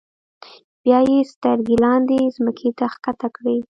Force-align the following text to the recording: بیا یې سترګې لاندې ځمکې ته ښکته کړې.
بیا 0.83 0.99
یې 1.09 1.19
سترګې 1.31 1.75
لاندې 1.83 2.19
ځمکې 2.35 2.69
ته 2.77 2.85
ښکته 2.93 3.27
کړې. 3.35 3.57